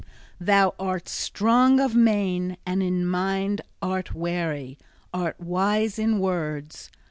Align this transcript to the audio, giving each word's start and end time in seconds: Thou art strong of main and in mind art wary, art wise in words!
Thou 0.39 0.73
art 0.79 1.07
strong 1.07 1.79
of 1.79 1.93
main 1.93 2.57
and 2.65 2.81
in 2.81 3.05
mind 3.05 3.61
art 3.83 4.15
wary, 4.15 4.79
art 5.13 5.39
wise 5.39 5.99
in 5.99 6.17
words! 6.17 6.89